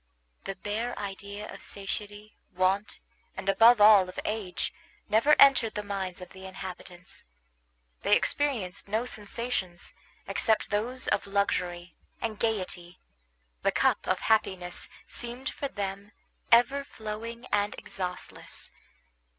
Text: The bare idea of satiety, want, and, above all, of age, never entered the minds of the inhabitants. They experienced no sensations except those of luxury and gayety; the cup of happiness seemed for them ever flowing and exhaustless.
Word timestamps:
The 0.45 0.55
bare 0.55 0.97
idea 0.97 1.47
of 1.53 1.61
satiety, 1.61 2.35
want, 2.51 2.99
and, 3.37 3.47
above 3.47 3.79
all, 3.79 4.09
of 4.09 4.19
age, 4.25 4.73
never 5.07 5.35
entered 5.39 5.75
the 5.75 5.83
minds 5.83 6.21
of 6.21 6.29
the 6.29 6.47
inhabitants. 6.47 7.25
They 8.01 8.15
experienced 8.17 8.87
no 8.87 9.05
sensations 9.05 9.93
except 10.27 10.71
those 10.71 11.07
of 11.09 11.27
luxury 11.27 11.97
and 12.19 12.39
gayety; 12.39 12.99
the 13.61 13.71
cup 13.71 14.07
of 14.07 14.21
happiness 14.21 14.89
seemed 15.07 15.49
for 15.51 15.67
them 15.67 16.13
ever 16.51 16.83
flowing 16.83 17.45
and 17.51 17.75
exhaustless. 17.77 18.71